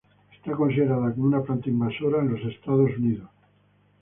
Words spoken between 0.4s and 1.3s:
considerada